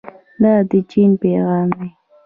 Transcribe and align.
دا 0.41 0.53
د 0.69 0.71
چین 0.91 1.11
پیغام 1.21 1.67
دی. 1.77 1.87